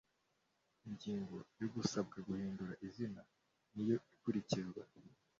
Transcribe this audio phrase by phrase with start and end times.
[0.87, 3.21] ingingo yo gusabwa guhindura izina
[3.73, 4.83] niyo ikurikizwa